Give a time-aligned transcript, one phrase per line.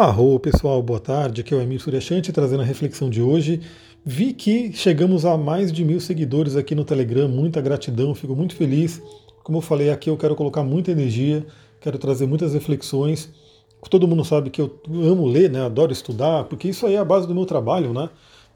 [0.00, 1.42] Arro, pessoal, boa tarde.
[1.42, 3.60] Aqui é o Emir Suryashanti trazendo a reflexão de hoje.
[4.02, 8.54] Vi que chegamos a mais de mil seguidores aqui no Telegram, muita gratidão, fico muito
[8.54, 9.02] feliz.
[9.44, 11.46] Como eu falei aqui, eu quero colocar muita energia,
[11.82, 13.28] quero trazer muitas reflexões.
[13.90, 15.66] Todo mundo sabe que eu amo ler, né?
[15.66, 18.08] adoro estudar, porque isso aí é a base do meu trabalho, né?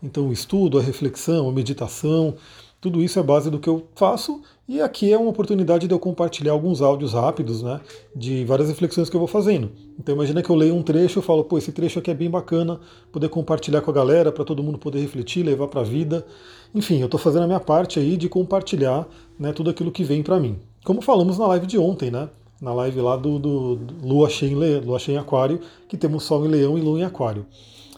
[0.03, 2.37] Então, o estudo, a reflexão, a meditação,
[2.81, 5.99] tudo isso é base do que eu faço e aqui é uma oportunidade de eu
[5.99, 7.81] compartilhar alguns áudios rápidos, né,
[8.17, 9.71] de várias reflexões que eu vou fazendo.
[9.99, 12.31] Então imagina que eu leio um trecho e falo, pô, esse trecho aqui é bem
[12.31, 12.81] bacana,
[13.13, 16.25] poder compartilhar com a galera, para todo mundo poder refletir, levar para a vida.
[16.75, 19.07] Enfim, eu estou fazendo a minha parte aí de compartilhar
[19.39, 20.59] né, tudo aquilo que vem para mim.
[20.83, 22.29] Como falamos na live de ontem, né?
[22.61, 26.25] Na live lá do, do, do Lua, Cheia em Lua Cheia em Aquário, que temos
[26.25, 27.47] Sol em Leão e Lua em Aquário.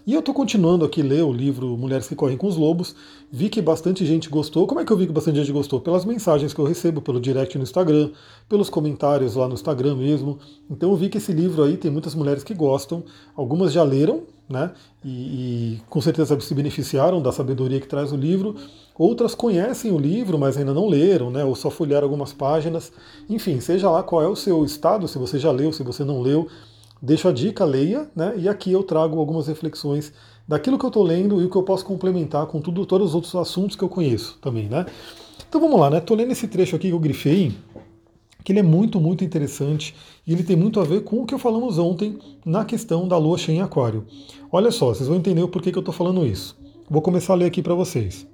[0.06, 2.94] E eu estou continuando aqui ler o livro Mulheres que Correm com os Lobos.
[3.28, 4.64] Vi que bastante gente gostou.
[4.64, 5.80] Como é que eu vi que bastante gente gostou?
[5.80, 8.10] Pelas mensagens que eu recebo pelo direct no Instagram,
[8.48, 10.38] pelos comentários lá no Instagram mesmo.
[10.70, 13.02] Então eu vi que esse livro aí tem muitas mulheres que gostam.
[13.34, 14.70] Algumas já leram, né?
[15.04, 18.54] E, e com certeza se beneficiaram da sabedoria que traz o livro.
[18.96, 21.44] Outras conhecem o livro, mas ainda não leram, né?
[21.44, 22.92] Ou só folhearam algumas páginas.
[23.28, 26.22] Enfim, seja lá qual é o seu estado, se você já leu, se você não
[26.22, 26.46] leu
[27.00, 28.34] deixo a dica, leia, né?
[28.36, 30.12] E aqui eu trago algumas reflexões
[30.46, 33.14] daquilo que eu estou lendo e o que eu posso complementar com tudo, todos os
[33.14, 34.86] outros assuntos que eu conheço também, né?
[35.48, 35.98] Então vamos lá, né?
[35.98, 37.52] Estou lendo esse trecho aqui que eu grifei,
[38.44, 39.94] que ele é muito, muito interessante
[40.26, 43.36] e ele tem muito a ver com o que falamos ontem na questão da lua
[43.36, 44.06] cheia em aquário.
[44.50, 46.56] Olha só, vocês vão entender o porquê que eu estou falando isso.
[46.88, 48.26] Vou começar a ler aqui para vocês.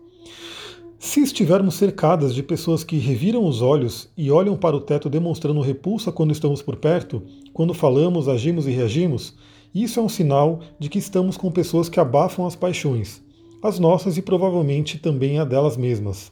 [1.04, 5.60] Se estivermos cercadas de pessoas que reviram os olhos e olham para o teto demonstrando
[5.60, 9.34] repulsa quando estamos por perto, quando falamos, agimos e reagimos,
[9.74, 13.20] isso é um sinal de que estamos com pessoas que abafam as paixões,
[13.60, 16.30] as nossas e provavelmente também a delas mesmas.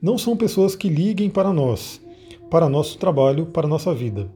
[0.00, 2.00] Não são pessoas que liguem para nós,
[2.48, 4.32] para nosso trabalho, para nossa vida.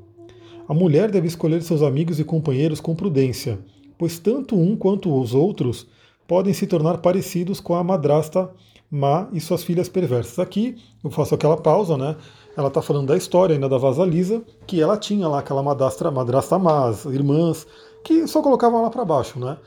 [0.69, 3.59] A mulher deve escolher seus amigos e companheiros com prudência,
[3.97, 5.87] pois tanto um quanto os outros
[6.33, 8.49] podem se tornar parecidos com a madrasta
[8.91, 10.39] má e suas filhas perversas.
[10.39, 12.17] Aqui eu faço aquela pausa, né?
[12.57, 16.59] Ela está falando da história ainda da Vasalisa, que ela tinha lá aquela madrasta, madrasta
[16.59, 17.67] má, as irmãs,
[18.03, 19.59] que só colocavam lá para baixo, né?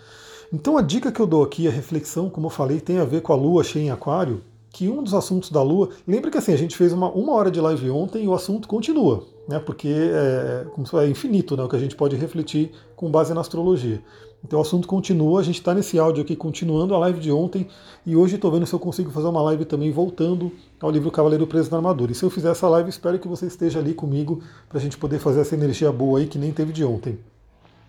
[0.51, 3.21] Então a dica que eu dou aqui, a reflexão, como eu falei, tem a ver
[3.21, 5.89] com a lua cheia em aquário, que um dos assuntos da Lua.
[6.07, 8.67] Lembra que assim, a gente fez uma, uma hora de live ontem e o assunto
[8.67, 9.59] continua, né?
[9.59, 10.65] Porque é,
[11.03, 14.01] é infinito né, o que a gente pode refletir com base na astrologia.
[14.43, 17.67] Então o assunto continua, a gente está nesse áudio aqui continuando a live de ontem
[18.05, 21.47] e hoje estou vendo se eu consigo fazer uma live também voltando ao livro Cavaleiro
[21.47, 22.11] Preso na Armadura.
[22.11, 24.99] E se eu fizer essa live, espero que você esteja ali comigo para a gente
[24.99, 27.17] poder fazer essa energia boa aí que nem teve de ontem.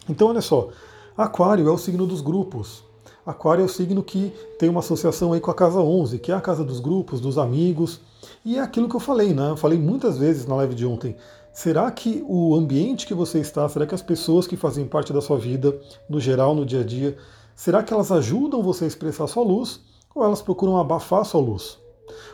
[0.09, 0.71] Então olha só,
[1.15, 2.85] Aquário é o signo dos grupos.
[3.27, 6.35] Aquário é o signo que tem uma associação aí com a casa 11, que é
[6.35, 8.01] a casa dos grupos, dos amigos.
[8.45, 9.51] E é aquilo que eu falei, né?
[9.51, 11.17] Eu falei muitas vezes na live de ontem.
[11.57, 15.23] Será que o ambiente que você está, será que as pessoas que fazem parte da
[15.23, 15.75] sua vida,
[16.07, 17.17] no geral, no dia a dia,
[17.55, 19.81] será que elas ajudam você a expressar a sua luz
[20.15, 21.79] ou elas procuram abafar a sua luz?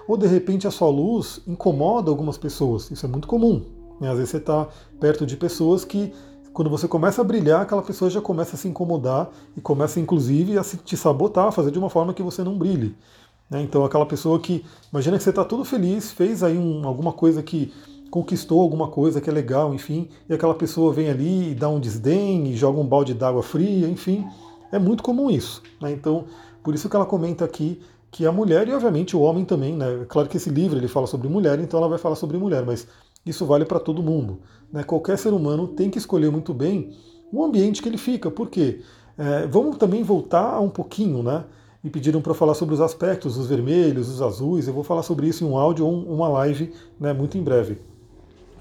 [0.09, 2.91] Ou de repente a sua luz incomoda algumas pessoas?
[2.91, 3.63] Isso é muito comum.
[4.01, 4.11] Né?
[4.11, 4.67] Às vezes você está
[4.99, 6.13] perto de pessoas que
[6.53, 10.59] quando você começa a brilhar, aquela pessoa já começa a se incomodar e começa, inclusive,
[10.59, 12.97] a te sabotar, a fazer de uma forma que você não brilhe.
[13.49, 13.63] Né?
[13.63, 17.41] Então, aquela pessoa que, imagina que você está todo feliz, fez aí um, alguma coisa
[17.41, 17.73] que
[18.13, 21.81] conquistou alguma coisa que é legal, enfim, e aquela pessoa vem ali e dá um
[21.81, 24.27] desdém e joga um balde d'água fria, enfim,
[24.71, 25.63] é muito comum isso.
[25.81, 25.93] Né?
[25.93, 26.27] Então,
[26.63, 27.81] por isso que ela comenta aqui
[28.11, 30.05] que a mulher e, obviamente, o homem também, né?
[30.07, 32.87] Claro que esse livro ele fala sobre mulher, então ela vai falar sobre mulher, mas
[33.25, 34.41] isso vale para todo mundo.
[34.71, 34.85] Né?
[34.85, 36.91] Qualquer ser humano tem que escolher muito bem
[37.33, 38.31] o ambiente que ele fica.
[38.31, 38.83] Por quê?
[39.17, 41.45] É, vamos também voltar um pouquinho, né?
[41.83, 44.69] E pediram para falar sobre os aspectos, os vermelhos, os azuis.
[44.69, 47.79] Eu vou falar sobre isso em um áudio ou uma live né, muito em breve.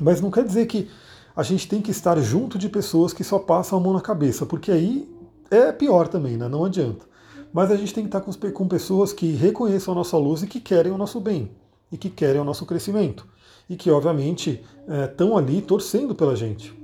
[0.01, 0.89] Mas não quer dizer que
[1.35, 4.45] a gente tem que estar junto de pessoas que só passam a mão na cabeça,
[4.45, 5.09] porque aí
[5.50, 6.47] é pior também, né?
[6.47, 7.06] não adianta.
[7.53, 10.59] Mas a gente tem que estar com, pessoas que reconheçam a nossa luz e que
[10.59, 11.51] querem o nosso bem,
[11.91, 13.28] e que querem o nosso crescimento
[13.72, 14.61] e que, obviamente,
[15.09, 16.78] estão é, ali torcendo pela gente.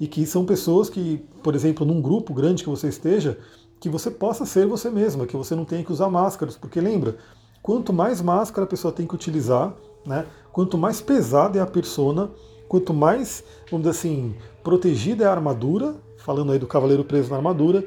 [0.00, 3.38] E que são pessoas que, por exemplo, num grupo grande que você esteja,
[3.78, 7.16] que você possa ser você mesma, que você não tenha que usar máscaras, porque lembra,
[7.62, 12.28] quanto mais máscara a pessoa tem que utilizar, né, quanto mais pesada é a persona,
[12.68, 17.36] quanto mais, vamos dizer assim, protegida é a armadura, falando aí do cavaleiro preso na
[17.36, 17.84] armadura,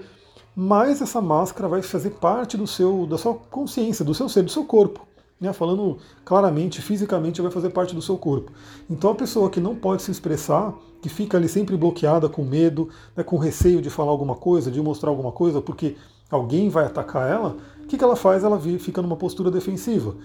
[0.56, 4.52] mais essa máscara vai fazer parte do seu, da sua consciência, do seu ser, do
[4.52, 5.08] seu corpo
[5.40, 8.52] né, falando claramente, fisicamente, vai fazer parte do seu corpo.
[8.90, 12.90] Então a pessoa que não pode se expressar, que fica ali sempre bloqueada, com medo,
[13.16, 15.96] né, com receio de falar alguma coisa, de mostrar alguma coisa, porque
[16.30, 18.44] alguém vai atacar ela, o que, que ela faz?
[18.44, 20.16] Ela fica numa postura defensiva.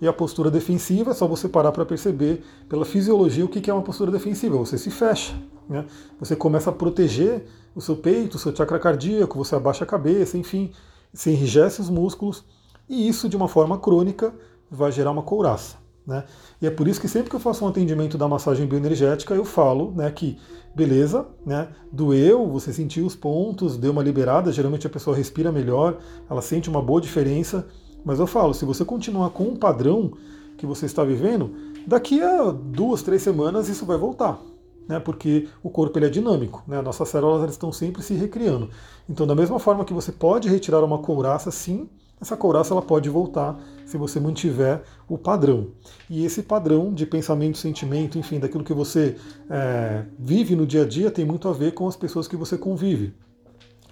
[0.00, 3.74] E a postura defensiva é só você parar para perceber pela fisiologia o que é
[3.74, 4.56] uma postura defensiva.
[4.56, 5.34] Você se fecha.
[5.68, 5.84] Né?
[6.20, 10.38] Você começa a proteger o seu peito, o seu chakra cardíaco, você abaixa a cabeça,
[10.38, 10.72] enfim,
[11.12, 12.44] se enrijece os músculos,
[12.88, 14.32] e isso de uma forma crônica
[14.70, 15.76] vai gerar uma couraça.
[16.06, 16.24] Né?
[16.62, 19.44] E é por isso que sempre que eu faço um atendimento da massagem bioenergética, eu
[19.44, 20.38] falo né, que,
[20.74, 25.98] beleza, né, doeu, você sentiu os pontos, deu uma liberada, geralmente a pessoa respira melhor,
[26.30, 27.66] ela sente uma boa diferença,
[28.08, 30.12] mas eu falo, se você continuar com o padrão
[30.56, 31.52] que você está vivendo,
[31.86, 34.40] daqui a duas, três semanas isso vai voltar.
[34.88, 38.70] Né, porque o corpo ele é dinâmico, né, nossas células estão sempre se recriando.
[39.06, 41.86] Então, da mesma forma que você pode retirar uma couraça, sim,
[42.18, 45.66] essa couraça ela pode voltar se você mantiver o padrão.
[46.08, 49.16] E esse padrão de pensamento, sentimento, enfim, daquilo que você
[49.50, 52.56] é, vive no dia a dia tem muito a ver com as pessoas que você
[52.56, 53.12] convive.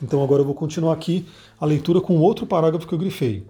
[0.03, 1.27] Então agora eu vou continuar aqui
[1.61, 3.47] a leitura com outro parágrafo que eu grifei.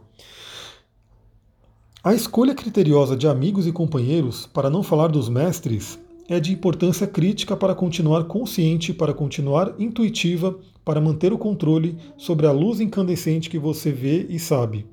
[2.07, 5.99] A escolha criteriosa de amigos e companheiros, para não falar dos mestres,
[6.29, 12.47] é de importância crítica para continuar consciente, para continuar intuitiva, para manter o controle sobre
[12.47, 14.87] a luz incandescente que você vê e sabe.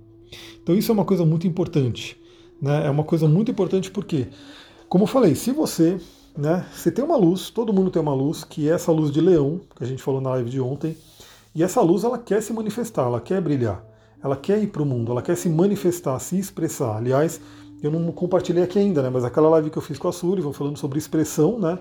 [0.63, 2.19] Então isso é uma coisa muito importante.
[2.60, 2.88] Né?
[2.88, 4.30] É uma coisa muito importante porque,
[4.89, 6.00] como eu falei, se você,
[6.36, 9.21] né, você tem uma luz, todo mundo tem uma luz, que é essa luz de
[9.21, 10.98] leão, que a gente falou na live de ontem,
[11.54, 13.86] e essa luz ela quer se manifestar, ela quer brilhar,
[14.24, 16.96] ela quer ir para o mundo, ela quer se manifestar, se expressar.
[16.96, 17.42] Aliás,
[17.81, 19.10] eu não compartilhei aqui ainda, né?
[19.10, 21.78] Mas aquela live que eu fiz com a Sullivan falando sobre expressão, né?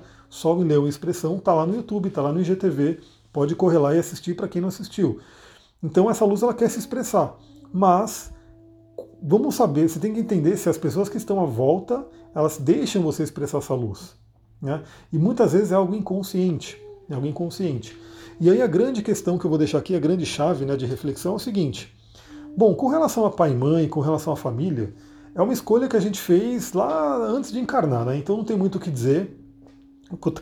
[0.67, 2.99] Leão e expressão, tá lá no YouTube, tá lá no IGTV,
[3.33, 5.21] pode correr lá e assistir para quem não assistiu.
[5.81, 7.37] Então essa luz ela quer se expressar,
[7.73, 8.33] mas
[9.23, 12.05] vamos saber, você tem que entender se as pessoas que estão à volta,
[12.35, 14.17] elas deixam você expressar essa luz.
[14.61, 14.83] Né?
[15.13, 17.97] E muitas vezes é algo inconsciente, é algo inconsciente.
[18.41, 20.87] E aí a grande questão que eu vou deixar aqui, a grande chave né, de
[20.87, 22.02] reflexão é o seguinte.
[22.57, 24.95] Bom, com relação a pai e mãe, com relação à família,
[25.35, 28.17] é uma escolha que a gente fez lá antes de encarnar, né?
[28.17, 29.39] Então não tem muito o que dizer.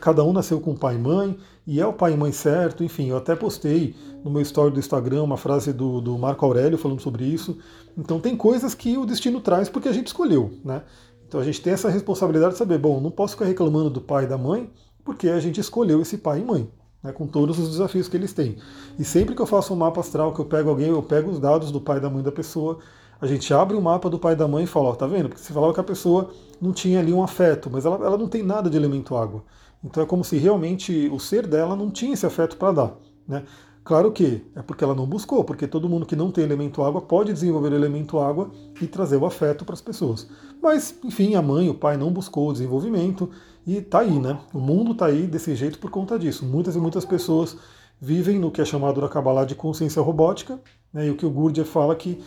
[0.01, 3.07] Cada um nasceu com pai e mãe, e é o pai e mãe certo, enfim,
[3.07, 6.99] eu até postei no meu story do Instagram uma frase do, do Marco Aurélio falando
[6.99, 7.57] sobre isso.
[7.97, 10.83] Então tem coisas que o destino traz porque a gente escolheu, né?
[11.25, 14.25] Então a gente tem essa responsabilidade de saber, bom, não posso ficar reclamando do pai
[14.25, 14.69] e da mãe,
[15.05, 16.69] porque a gente escolheu esse pai e mãe,
[17.03, 18.57] né, com todos os desafios que eles têm.
[18.97, 21.39] E sempre que eu faço um mapa astral, que eu pego alguém, eu pego os
[21.39, 22.79] dados do pai e da mãe da pessoa,
[23.19, 25.29] a gente abre o mapa do pai e da mãe e fala, ó, tá vendo?
[25.29, 28.27] Porque você falava que a pessoa não tinha ali um afeto, mas ela, ela não
[28.27, 29.43] tem nada de elemento água.
[29.83, 32.97] Então é como se realmente o ser dela não tinha esse afeto para dar.
[33.27, 33.43] Né?
[33.83, 37.01] Claro que é porque ela não buscou, porque todo mundo que não tem elemento água
[37.01, 40.27] pode desenvolver elemento água e trazer o afeto para as pessoas.
[40.61, 43.29] Mas, enfim, a mãe, o pai não buscou o desenvolvimento
[43.65, 44.39] e tá aí, né?
[44.53, 46.45] O mundo tá aí desse jeito por conta disso.
[46.45, 47.57] Muitas e muitas pessoas
[47.99, 50.59] vivem no que é chamado na Kabbalah de consciência robótica,
[50.91, 52.19] né, e o que o Gurdjieff fala que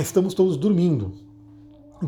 [0.00, 1.25] estamos todos dormindo.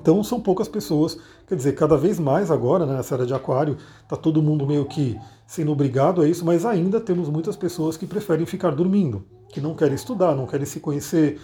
[0.01, 3.77] Então são poucas pessoas, quer dizer, cada vez mais agora, né, nessa era de aquário,
[4.03, 8.07] está todo mundo meio que sendo obrigado a isso, mas ainda temos muitas pessoas que
[8.07, 11.41] preferem ficar dormindo, que não querem estudar, não querem se conhecer,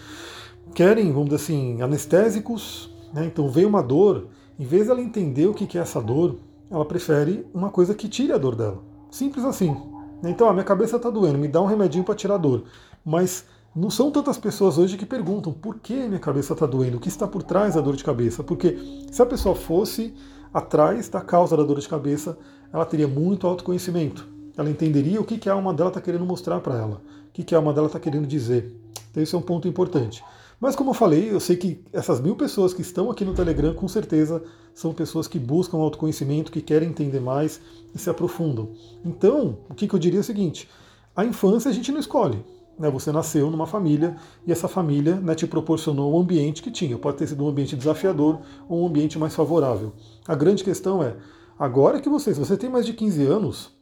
[0.72, 5.54] querem, vamos dizer assim, anestésicos, né, então vem uma dor, em vez dela entender o
[5.54, 6.36] que é essa dor,
[6.70, 8.82] ela prefere uma coisa que tire a dor dela.
[9.10, 9.76] Simples assim.
[10.22, 12.64] Então, a minha cabeça está doendo, me dá um remedinho para tirar a dor.
[13.04, 13.44] Mas
[13.74, 17.08] não são tantas pessoas hoje que perguntam por que minha cabeça está doendo, o que
[17.08, 18.44] está por trás da dor de cabeça.
[18.44, 18.78] Porque
[19.10, 20.14] se a pessoa fosse
[20.52, 22.38] atrás da causa da dor de cabeça,
[22.72, 24.28] ela teria muito autoconhecimento.
[24.56, 27.42] Ela entenderia o que, que a alma dela está querendo mostrar para ela, o que,
[27.42, 28.72] que a alma dela está querendo dizer.
[29.10, 30.22] Então, isso é um ponto importante.
[30.60, 33.74] Mas como eu falei, eu sei que essas mil pessoas que estão aqui no Telegram,
[33.74, 37.60] com certeza, são pessoas que buscam autoconhecimento, que querem entender mais
[37.92, 38.70] e se aprofundam.
[39.04, 40.68] Então, o que, eu diria é o seguinte:
[41.14, 42.44] a infância a gente não escolhe.
[42.78, 42.90] Né?
[42.90, 44.16] Você nasceu numa família
[44.46, 46.98] e essa família né, te proporcionou o um ambiente que tinha.
[46.98, 49.92] Pode ter sido um ambiente desafiador ou um ambiente mais favorável.
[50.26, 51.16] A grande questão é,
[51.58, 53.72] agora que você, se você tem mais de 15 anos,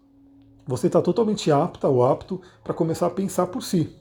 [0.66, 3.94] você está totalmente apta ou apto para começar a pensar por si.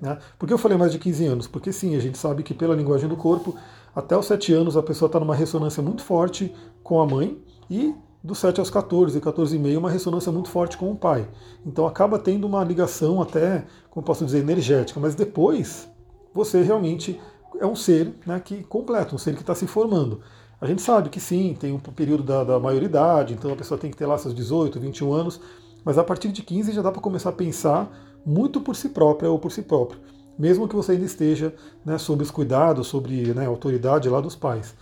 [0.00, 0.18] Né?
[0.38, 1.46] Por que eu falei mais de 15 anos?
[1.46, 3.54] Porque sim, a gente sabe que pela linguagem do corpo,
[3.94, 7.94] até os 7 anos a pessoa está numa ressonância muito forte com a mãe e
[8.22, 11.28] dos 7 aos 14, 14 e meio, uma ressonância muito forte com o pai.
[11.64, 15.88] Então acaba tendo uma ligação até, como posso dizer, energética, mas depois
[16.32, 17.20] você realmente
[17.58, 20.20] é um ser né, que completo, um ser que está se formando.
[20.60, 23.90] A gente sabe que sim, tem um período da, da maioridade, então a pessoa tem
[23.90, 25.40] que ter lá seus 18, 21 anos,
[25.82, 27.90] mas a partir de 15 já dá para começar a pensar
[28.24, 29.98] muito por si própria ou por si próprio,
[30.38, 34.74] mesmo que você ainda esteja né, sob os cuidados, sobre né, autoridade lá dos pais.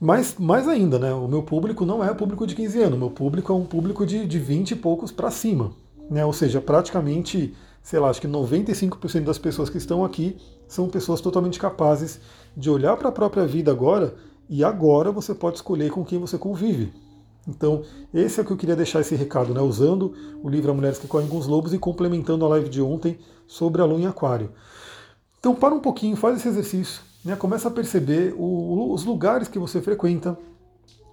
[0.00, 2.98] Mas mais ainda, né, o meu público não é o público de 15 anos, o
[2.98, 5.72] meu público é um público de, de 20 e poucos para cima.
[6.10, 10.36] Né, ou seja, praticamente, sei lá, acho que 95% das pessoas que estão aqui
[10.68, 12.20] são pessoas totalmente capazes
[12.56, 14.14] de olhar para a própria vida agora
[14.48, 16.92] e agora você pode escolher com quem você convive.
[17.48, 19.60] Então, esse é o que eu queria deixar esse recado, né?
[19.60, 20.12] Usando
[20.42, 23.18] o livro A Mulheres que Correm com os Lobos e complementando a live de ontem
[23.46, 24.50] sobre a lua em aquário.
[25.38, 27.34] Então, para um pouquinho, faz esse exercício, né?
[27.34, 30.38] Começa a perceber o, os lugares que você frequenta,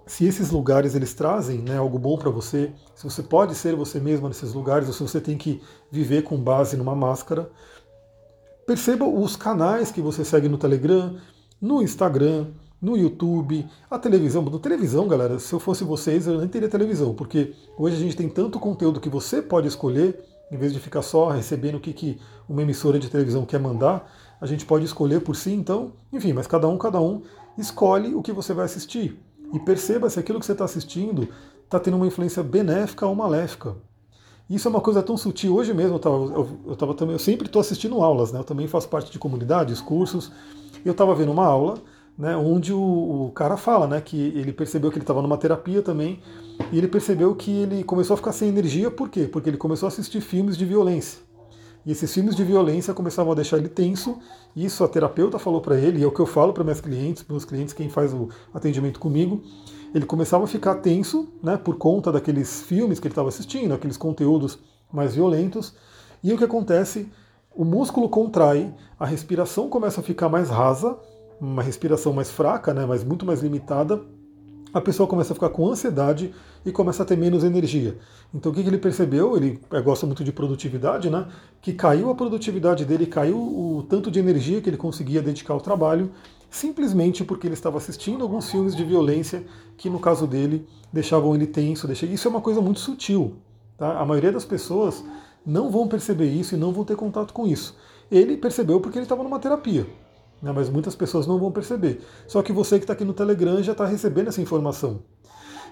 [0.06, 4.00] se esses lugares eles trazem né, algo bom para você, se você pode ser você
[4.00, 7.50] mesmo nesses lugares, ou se você tem que viver com base numa máscara.
[8.68, 11.18] Perceba os canais que você segue no Telegram,
[11.60, 12.48] no Instagram,
[12.80, 14.44] no YouTube, a televisão.
[14.44, 18.16] No televisão, galera, se eu fosse vocês, eu nem teria televisão, porque hoje a gente
[18.16, 21.94] tem tanto conteúdo que você pode escolher, em vez de ficar só recebendo o que,
[21.94, 26.34] que uma emissora de televisão quer mandar, a gente pode escolher por si, então, enfim,
[26.34, 27.22] mas cada um, cada um
[27.58, 29.20] escolhe o que você vai assistir.
[29.54, 31.30] E perceba se aquilo que você está assistindo
[31.64, 33.76] está tendo uma influência benéfica ou maléfica.
[34.50, 35.56] Isso é uma coisa tão sutil.
[35.56, 38.40] Hoje mesmo eu, tava, eu, eu, tava também, eu sempre estou assistindo aulas, né?
[38.40, 40.32] eu também faço parte de comunidades, cursos,
[40.84, 41.76] eu estava vendo uma aula
[42.18, 45.82] né, onde o, o, cara fala né, que ele percebeu que ele estava numa terapia
[45.82, 46.20] também,
[46.72, 49.28] e ele percebeu que ele começou a ficar sem energia, por quê?
[49.32, 51.20] Porque ele começou a assistir filmes de violência.
[51.86, 54.20] E esses filmes de violência começavam a deixar ele tenso,
[54.56, 56.80] e isso a terapeuta falou para ele, e é o que eu falo para meus
[56.80, 59.42] clientes, meus clientes, quem faz o atendimento comigo,
[59.94, 63.98] ele começava a ficar tenso né, por conta daqueles filmes que ele estava assistindo, aqueles
[63.98, 64.60] conteúdos
[64.92, 65.74] mais violentos,
[66.24, 67.12] e o que acontece?
[67.54, 70.98] O músculo contrai, a respiração começa a ficar mais rasa,
[71.44, 74.02] uma respiração mais fraca, né, mas muito mais limitada,
[74.74, 76.34] a pessoa começa a ficar com ansiedade
[76.66, 77.98] e começa a ter menos energia.
[78.34, 79.36] Então o que, ele percebeu?
[79.38, 81.28] Ele gosta muito de produtividade, né?
[81.62, 85.62] Que caiu a produtividade dele, caiu o tanto de energia que ele conseguia dedicar ao
[85.62, 86.10] trabalho,
[86.50, 89.46] simplesmente porque ele estava assistindo alguns filmes de violência
[89.78, 91.92] que, no caso dele, deixavam ele tenso.
[91.92, 93.36] Isso é uma coisa muito sutil.
[93.78, 94.00] Tá?
[94.00, 95.04] A maioria das pessoas
[95.46, 97.78] não vão perceber isso e não vão ter contato com isso.
[98.10, 99.86] Ele percebeu porque ele estava numa terapia
[100.42, 102.02] né, mas muitas pessoas não vão perceber.
[102.28, 105.02] Só que você que está aqui no Telegram já está recebendo essa informação.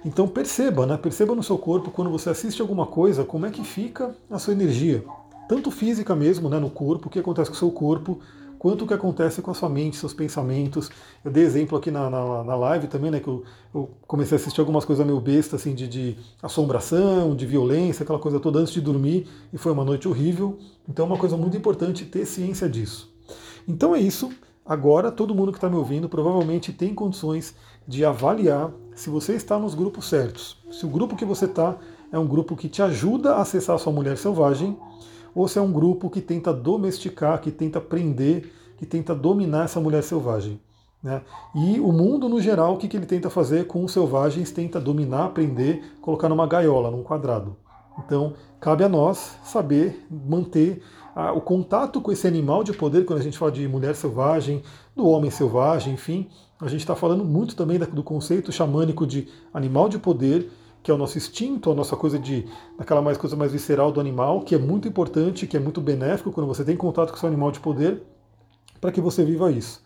[0.03, 3.63] Então perceba, né, perceba no seu corpo quando você assiste alguma coisa, como é que
[3.63, 5.03] fica a sua energia.
[5.47, 8.19] Tanto física mesmo, né, no corpo, o que acontece com o seu corpo,
[8.61, 10.91] quanto o que acontece com a sua mente, seus pensamentos.
[11.25, 14.39] Eu dei exemplo aqui na, na, na live também, né, que eu, eu, comecei a
[14.39, 18.71] assistir algumas coisas meio besta, assim, de, de assombração, de violência, aquela coisa toda antes
[18.71, 20.59] de dormir, e foi uma noite horrível.
[20.87, 23.11] Então é uma coisa muito importante ter ciência disso.
[23.67, 24.31] Então é isso.
[24.65, 27.55] Agora, todo mundo que está me ouvindo provavelmente tem condições
[27.87, 30.57] de avaliar se você está nos grupos certos.
[30.71, 31.77] Se o grupo que você está
[32.11, 34.77] é um grupo que te ajuda a acessar a sua mulher selvagem,
[35.33, 39.79] ou se é um grupo que tenta domesticar, que tenta prender, que tenta dominar essa
[39.79, 40.59] mulher selvagem.
[41.01, 41.21] Né?
[41.55, 44.51] E o mundo, no geral, o que, que ele tenta fazer com os selvagens?
[44.51, 47.55] Tenta dominar, prender, colocar numa gaiola, num quadrado.
[47.97, 50.83] Então, cabe a nós saber manter
[51.35, 54.63] o contato com esse animal de poder, quando a gente fala de mulher selvagem,
[54.95, 59.89] do homem selvagem, enfim, a gente está falando muito também do conceito xamânico de animal
[59.89, 60.49] de poder,
[60.83, 63.99] que é o nosso instinto, a nossa coisa de aquela mais coisa mais visceral do
[63.99, 67.27] animal, que é muito importante, que é muito benéfico quando você tem contato com seu
[67.27, 68.01] animal de poder,
[68.79, 69.83] para que você viva isso.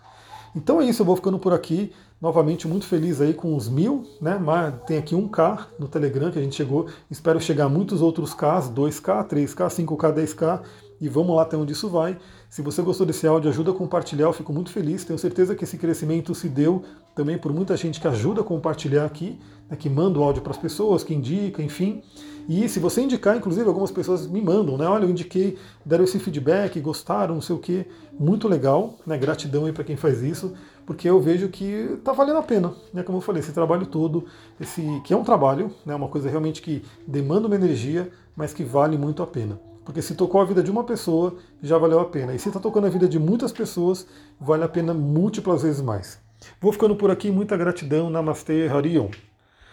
[0.56, 1.92] Então é isso, eu vou ficando por aqui.
[2.22, 4.40] Novamente, muito feliz aí com os mil, né?
[4.88, 6.88] Tem aqui um K no Telegram que a gente chegou.
[7.12, 10.62] Espero chegar a muitos outros Ks, 2K, 3K, 5K, 10K
[11.00, 12.18] e vamos lá até onde isso vai.
[12.50, 15.04] Se você gostou desse áudio, ajuda a compartilhar, eu fico muito feliz.
[15.04, 16.84] Tenho certeza que esse crescimento se deu
[17.16, 20.52] também por muita gente que ajuda a compartilhar aqui, né, que manda o áudio para
[20.52, 22.02] as pessoas, que indica, enfim.
[22.48, 24.86] E se você indicar, inclusive, algumas pessoas me mandam, né?
[24.86, 27.88] Olha, eu indiquei, deram esse feedback, gostaram, não sei o quê.
[28.20, 29.18] Muito legal, né?
[29.18, 30.54] Gratidão aí para quem faz isso,
[30.86, 33.02] porque eu vejo que está valendo a pena, né?
[33.02, 34.26] Como eu falei, esse trabalho todo,
[34.62, 35.96] esse que é um trabalho, né?
[35.96, 39.60] Uma coisa realmente que demanda uma energia, mas que vale muito a pena.
[39.86, 42.34] Porque se tocou a vida de uma pessoa, já valeu a pena.
[42.34, 44.08] E se está tocando a vida de muitas pessoas,
[44.42, 46.20] vale a pena múltiplas vezes mais.
[46.60, 48.10] Vou ficando por aqui, muita gratidão.
[48.10, 49.10] Namastê, Harion.